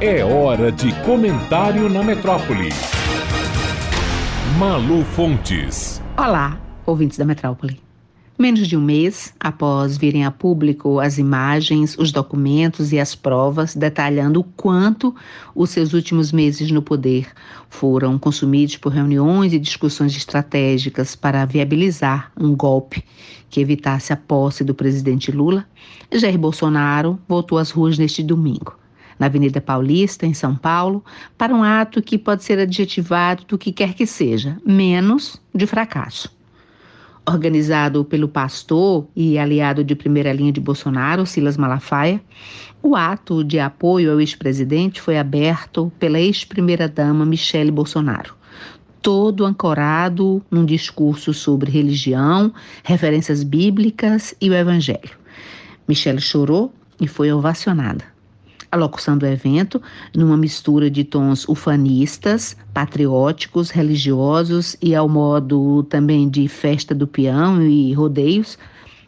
É 0.00 0.24
hora 0.24 0.70
de 0.70 0.94
comentário 1.02 1.88
na 1.88 2.04
metrópole. 2.04 2.68
Malu 4.56 5.04
Fontes. 5.04 6.00
Olá, 6.16 6.56
ouvintes 6.86 7.18
da 7.18 7.24
metrópole. 7.24 7.80
Menos 8.38 8.68
de 8.68 8.76
um 8.76 8.80
mês 8.80 9.34
após 9.40 9.98
virem 9.98 10.24
a 10.24 10.30
público 10.30 11.00
as 11.00 11.18
imagens, 11.18 11.98
os 11.98 12.12
documentos 12.12 12.92
e 12.92 13.00
as 13.00 13.16
provas 13.16 13.74
detalhando 13.74 14.38
o 14.38 14.44
quanto 14.44 15.12
os 15.52 15.70
seus 15.70 15.92
últimos 15.92 16.30
meses 16.30 16.70
no 16.70 16.80
poder 16.80 17.26
foram 17.68 18.16
consumidos 18.20 18.76
por 18.76 18.92
reuniões 18.92 19.52
e 19.52 19.58
discussões 19.58 20.16
estratégicas 20.16 21.16
para 21.16 21.44
viabilizar 21.44 22.30
um 22.38 22.54
golpe 22.54 23.02
que 23.50 23.60
evitasse 23.60 24.12
a 24.12 24.16
posse 24.16 24.62
do 24.62 24.76
presidente 24.76 25.32
Lula, 25.32 25.66
Jair 26.12 26.38
Bolsonaro 26.38 27.18
voltou 27.26 27.58
às 27.58 27.72
ruas 27.72 27.98
neste 27.98 28.22
domingo 28.22 28.77
na 29.18 29.26
Avenida 29.26 29.60
Paulista, 29.60 30.24
em 30.24 30.34
São 30.34 30.54
Paulo, 30.54 31.04
para 31.36 31.54
um 31.54 31.62
ato 31.62 32.00
que 32.00 32.16
pode 32.16 32.44
ser 32.44 32.58
adjetivado 32.58 33.44
do 33.46 33.58
que 33.58 33.72
quer 33.72 33.94
que 33.94 34.06
seja, 34.06 34.56
menos 34.64 35.40
de 35.54 35.66
fracasso. 35.66 36.30
Organizado 37.28 38.04
pelo 38.04 38.28
pastor 38.28 39.06
e 39.14 39.38
aliado 39.38 39.84
de 39.84 39.94
primeira 39.94 40.32
linha 40.32 40.52
de 40.52 40.60
Bolsonaro, 40.60 41.26
Silas 41.26 41.58
Malafaia, 41.58 42.22
o 42.82 42.96
ato 42.96 43.44
de 43.44 43.58
apoio 43.58 44.12
ao 44.12 44.20
ex-presidente 44.20 45.00
foi 45.00 45.18
aberto 45.18 45.92
pela 45.98 46.18
ex-primeira-dama 46.18 47.26
Michele 47.26 47.70
Bolsonaro, 47.70 48.34
todo 49.02 49.44
ancorado 49.44 50.40
num 50.50 50.64
discurso 50.64 51.34
sobre 51.34 51.70
religião, 51.70 52.52
referências 52.82 53.42
bíblicas 53.42 54.34
e 54.40 54.48
o 54.48 54.54
evangelho. 54.54 55.18
Michele 55.86 56.20
chorou 56.20 56.72
e 57.00 57.06
foi 57.06 57.30
ovacionada 57.30 58.17
a 58.70 58.76
locução 58.76 59.16
do 59.16 59.26
evento, 59.26 59.80
numa 60.14 60.36
mistura 60.36 60.90
de 60.90 61.04
tons 61.04 61.48
ufanistas, 61.48 62.56
patrióticos, 62.72 63.70
religiosos 63.70 64.76
e 64.82 64.94
ao 64.94 65.08
modo 65.08 65.82
também 65.84 66.28
de 66.28 66.46
festa 66.48 66.94
do 66.94 67.06
peão 67.06 67.62
e 67.62 67.92
rodeios, 67.92 68.58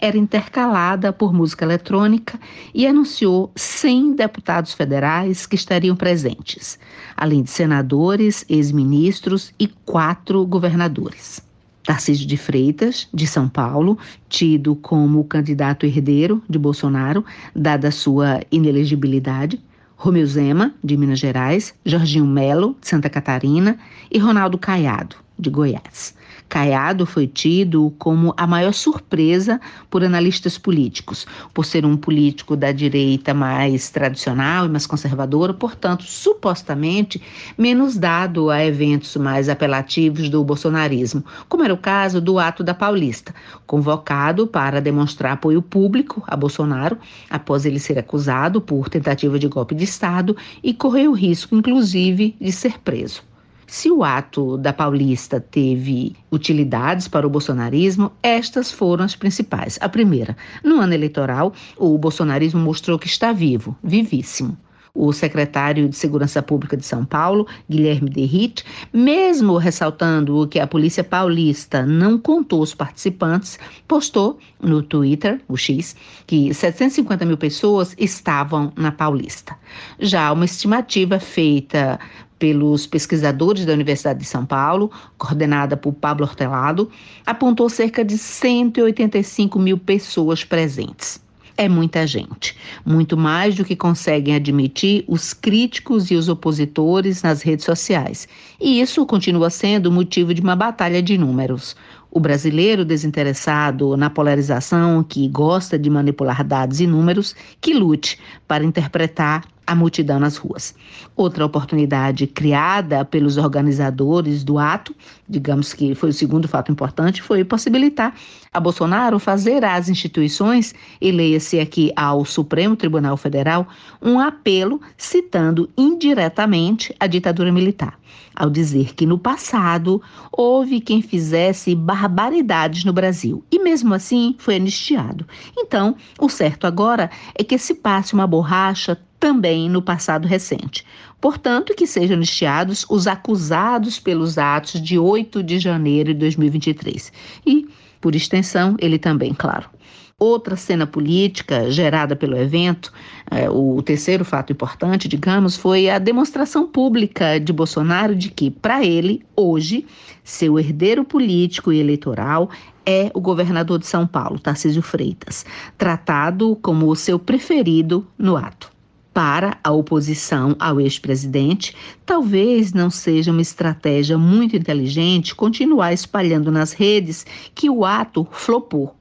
era 0.00 0.18
intercalada 0.18 1.12
por 1.12 1.32
música 1.32 1.64
eletrônica 1.64 2.38
e 2.74 2.86
anunciou 2.86 3.52
100 3.54 4.16
deputados 4.16 4.72
federais 4.72 5.46
que 5.46 5.54
estariam 5.54 5.94
presentes, 5.94 6.76
além 7.16 7.42
de 7.42 7.50
senadores, 7.50 8.44
ex-ministros 8.48 9.52
e 9.60 9.68
quatro 9.68 10.44
governadores. 10.44 11.40
Tarcísio 11.84 12.26
de 12.26 12.36
Freitas, 12.36 13.08
de 13.12 13.26
São 13.26 13.48
Paulo, 13.48 13.98
tido 14.28 14.76
como 14.76 15.24
candidato 15.24 15.84
herdeiro 15.84 16.42
de 16.48 16.58
Bolsonaro, 16.58 17.24
dada 17.54 17.90
sua 17.90 18.40
inelegibilidade, 18.50 19.60
Romeu 19.96 20.26
Zema, 20.26 20.74
de 20.82 20.96
Minas 20.96 21.18
Gerais, 21.18 21.74
Jorginho 21.84 22.26
Melo, 22.26 22.76
de 22.80 22.88
Santa 22.88 23.08
Catarina 23.10 23.78
e 24.10 24.18
Ronaldo 24.18 24.58
Caiado, 24.58 25.16
de 25.38 25.50
Goiás. 25.50 26.14
Caiado 26.52 27.06
foi 27.06 27.26
tido 27.26 27.94
como 27.98 28.34
a 28.36 28.46
maior 28.46 28.74
surpresa 28.74 29.58
por 29.88 30.04
analistas 30.04 30.58
políticos, 30.58 31.26
por 31.54 31.64
ser 31.64 31.86
um 31.86 31.96
político 31.96 32.54
da 32.54 32.70
direita 32.70 33.32
mais 33.32 33.88
tradicional 33.88 34.66
e 34.66 34.68
mais 34.68 34.86
conservadora, 34.86 35.54
portanto, 35.54 36.04
supostamente 36.04 37.22
menos 37.56 37.96
dado 37.96 38.50
a 38.50 38.62
eventos 38.62 39.16
mais 39.16 39.48
apelativos 39.48 40.28
do 40.28 40.44
bolsonarismo, 40.44 41.24
como 41.48 41.64
era 41.64 41.72
o 41.72 41.78
caso 41.78 42.20
do 42.20 42.38
ato 42.38 42.62
da 42.62 42.74
Paulista, 42.74 43.34
convocado 43.66 44.46
para 44.46 44.78
demonstrar 44.78 45.32
apoio 45.32 45.62
público 45.62 46.22
a 46.26 46.36
Bolsonaro 46.36 46.98
após 47.30 47.64
ele 47.64 47.80
ser 47.80 47.98
acusado 47.98 48.60
por 48.60 48.90
tentativa 48.90 49.38
de 49.38 49.48
golpe 49.48 49.74
de 49.74 49.84
Estado 49.84 50.36
e 50.62 50.74
correr 50.74 51.08
o 51.08 51.14
risco, 51.14 51.56
inclusive, 51.56 52.36
de 52.38 52.52
ser 52.52 52.78
preso. 52.80 53.31
Se 53.72 53.90
o 53.90 54.04
ato 54.04 54.58
da 54.58 54.70
Paulista 54.70 55.40
teve 55.40 56.14
utilidades 56.30 57.08
para 57.08 57.26
o 57.26 57.30
bolsonarismo, 57.30 58.12
estas 58.22 58.70
foram 58.70 59.02
as 59.02 59.16
principais. 59.16 59.78
A 59.80 59.88
primeira, 59.88 60.36
no 60.62 60.78
ano 60.78 60.92
eleitoral, 60.92 61.54
o 61.78 61.96
bolsonarismo 61.96 62.60
mostrou 62.60 62.98
que 62.98 63.06
está 63.06 63.32
vivo, 63.32 63.74
vivíssimo 63.82 64.58
o 64.94 65.12
secretário 65.12 65.88
de 65.88 65.96
Segurança 65.96 66.42
Pública 66.42 66.76
de 66.76 66.84
São 66.84 67.04
Paulo, 67.04 67.46
Guilherme 67.68 68.10
Derrit, 68.10 68.62
mesmo 68.92 69.56
ressaltando 69.56 70.46
que 70.48 70.60
a 70.60 70.66
Polícia 70.66 71.02
Paulista 71.02 71.84
não 71.86 72.18
contou 72.18 72.60
os 72.60 72.74
participantes, 72.74 73.58
postou 73.88 74.38
no 74.60 74.82
Twitter, 74.82 75.40
o 75.48 75.56
X, 75.56 75.96
que 76.26 76.52
750 76.52 77.24
mil 77.24 77.38
pessoas 77.38 77.94
estavam 77.98 78.72
na 78.76 78.92
Paulista. 78.92 79.56
Já 79.98 80.30
uma 80.30 80.44
estimativa 80.44 81.18
feita 81.18 81.98
pelos 82.38 82.86
pesquisadores 82.86 83.64
da 83.64 83.72
Universidade 83.72 84.18
de 84.18 84.24
São 84.26 84.44
Paulo, 84.44 84.90
coordenada 85.16 85.76
por 85.76 85.92
Pablo 85.92 86.26
Hortelado, 86.26 86.90
apontou 87.24 87.68
cerca 87.68 88.04
de 88.04 88.18
185 88.18 89.58
mil 89.58 89.78
pessoas 89.78 90.44
presentes. 90.44 91.22
É 91.56 91.68
muita 91.68 92.06
gente, 92.06 92.56
muito 92.84 93.16
mais 93.16 93.54
do 93.54 93.64
que 93.64 93.76
conseguem 93.76 94.34
admitir 94.34 95.04
os 95.06 95.34
críticos 95.34 96.10
e 96.10 96.14
os 96.14 96.28
opositores 96.28 97.22
nas 97.22 97.42
redes 97.42 97.64
sociais. 97.64 98.26
E 98.60 98.80
isso 98.80 99.04
continua 99.04 99.50
sendo 99.50 99.92
motivo 99.92 100.32
de 100.32 100.40
uma 100.40 100.56
batalha 100.56 101.02
de 101.02 101.18
números. 101.18 101.76
O 102.10 102.20
brasileiro 102.20 102.84
desinteressado 102.84 103.96
na 103.96 104.10
polarização, 104.10 105.02
que 105.02 105.28
gosta 105.28 105.78
de 105.78 105.88
manipular 105.88 106.44
dados 106.44 106.80
e 106.80 106.86
números, 106.86 107.34
que 107.60 107.74
lute 107.74 108.18
para 108.46 108.64
interpretar 108.64 109.44
a 109.72 109.74
multidão 109.74 110.20
nas 110.20 110.36
ruas. 110.36 110.74
Outra 111.16 111.44
oportunidade 111.44 112.26
criada 112.26 113.04
pelos 113.04 113.36
organizadores 113.36 114.44
do 114.44 114.58
ato, 114.58 114.94
digamos 115.28 115.72
que 115.72 115.94
foi 115.94 116.10
o 116.10 116.12
segundo 116.12 116.46
fato 116.46 116.70
importante, 116.70 117.22
foi 117.22 117.42
possibilitar 117.42 118.14
a 118.52 118.60
Bolsonaro 118.60 119.18
fazer 119.18 119.64
às 119.64 119.88
instituições, 119.88 120.74
e 121.00 121.10
leia-se 121.10 121.58
aqui 121.58 121.90
ao 121.96 122.24
Supremo 122.24 122.76
Tribunal 122.76 123.16
Federal, 123.16 123.66
um 124.00 124.20
apelo 124.20 124.80
citando 124.96 125.70
indiretamente 125.76 126.94
a 127.00 127.06
ditadura 127.06 127.50
militar, 127.50 127.98
ao 128.36 128.50
dizer 128.50 128.94
que 128.94 129.06
no 129.06 129.16
passado 129.16 130.02
houve 130.30 130.80
quem 130.80 131.00
fizesse 131.00 131.74
barbaridades 131.74 132.84
no 132.84 132.92
Brasil 132.92 133.42
e 133.50 133.58
mesmo 133.58 133.94
assim 133.94 134.34
foi 134.38 134.56
anistiado. 134.56 135.26
Então, 135.56 135.96
o 136.20 136.28
certo 136.28 136.66
agora 136.66 137.10
é 137.34 137.42
que 137.42 137.56
se 137.56 137.74
passe 137.74 138.12
uma 138.12 138.26
borracha 138.26 138.98
também 139.22 139.70
no 139.70 139.80
passado 139.80 140.26
recente. 140.26 140.84
Portanto, 141.20 141.76
que 141.76 141.86
sejam 141.86 142.16
anistiados 142.16 142.84
os 142.90 143.06
acusados 143.06 144.00
pelos 144.00 144.36
atos 144.36 144.82
de 144.82 144.98
8 144.98 145.44
de 145.44 145.60
janeiro 145.60 146.12
de 146.12 146.18
2023. 146.18 147.12
E, 147.46 147.68
por 148.00 148.16
extensão, 148.16 148.74
ele 148.80 148.98
também, 148.98 149.32
claro. 149.32 149.70
Outra 150.18 150.56
cena 150.56 150.88
política 150.88 151.70
gerada 151.70 152.16
pelo 152.16 152.36
evento, 152.36 152.92
é, 153.30 153.48
o 153.48 153.80
terceiro 153.80 154.24
fato 154.24 154.52
importante, 154.52 155.06
digamos, 155.06 155.56
foi 155.56 155.88
a 155.88 156.00
demonstração 156.00 156.66
pública 156.66 157.38
de 157.38 157.52
Bolsonaro 157.52 158.16
de 158.16 158.28
que, 158.28 158.50
para 158.50 158.84
ele, 158.84 159.24
hoje, 159.36 159.86
seu 160.24 160.58
herdeiro 160.58 161.04
político 161.04 161.72
e 161.72 161.78
eleitoral 161.78 162.50
é 162.84 163.08
o 163.14 163.20
governador 163.20 163.78
de 163.78 163.86
São 163.86 164.04
Paulo, 164.04 164.40
Tarcísio 164.40 164.82
Freitas, 164.82 165.46
tratado 165.78 166.58
como 166.60 166.88
o 166.88 166.96
seu 166.96 167.20
preferido 167.20 168.04
no 168.18 168.36
ato 168.36 168.71
para 169.12 169.58
a 169.62 169.70
oposição 169.70 170.56
ao 170.58 170.80
ex-presidente, 170.80 171.76
talvez 172.06 172.72
não 172.72 172.88
seja 172.88 173.30
uma 173.30 173.42
estratégia 173.42 174.16
muito 174.16 174.56
inteligente 174.56 175.34
continuar 175.34 175.92
espalhando 175.92 176.50
nas 176.50 176.72
redes 176.72 177.26
que 177.54 177.68
o 177.68 177.84
ato 177.84 178.26
flopou. 178.30 178.96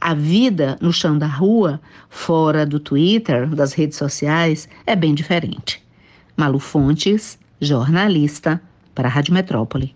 A 0.00 0.14
vida 0.14 0.76
no 0.80 0.92
chão 0.92 1.16
da 1.16 1.28
rua, 1.28 1.80
fora 2.10 2.66
do 2.66 2.80
Twitter, 2.80 3.48
das 3.48 3.72
redes 3.72 3.96
sociais, 3.96 4.68
é 4.84 4.96
bem 4.96 5.14
diferente. 5.14 5.80
Malu 6.36 6.58
Fontes, 6.58 7.38
jornalista, 7.60 8.60
para 8.94 9.08
a 9.08 9.10
Rádio 9.10 9.32
Metrópole. 9.32 9.94